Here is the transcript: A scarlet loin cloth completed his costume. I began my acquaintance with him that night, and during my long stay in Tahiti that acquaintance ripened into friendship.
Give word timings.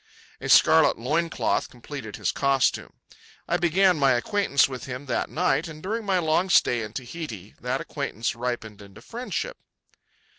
A 0.39 0.49
scarlet 0.49 0.97
loin 0.97 1.29
cloth 1.29 1.69
completed 1.69 2.15
his 2.15 2.31
costume. 2.31 2.93
I 3.47 3.57
began 3.57 3.99
my 3.99 4.13
acquaintance 4.13 4.67
with 4.67 4.85
him 4.85 5.05
that 5.05 5.29
night, 5.29 5.67
and 5.67 5.83
during 5.83 6.05
my 6.05 6.17
long 6.17 6.49
stay 6.49 6.81
in 6.81 6.91
Tahiti 6.91 7.53
that 7.61 7.81
acquaintance 7.81 8.33
ripened 8.33 8.81
into 8.81 9.03
friendship. 9.03 9.57